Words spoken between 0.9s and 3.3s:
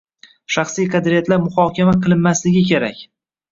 qadriyatlar muhokama qilinmasligi kerak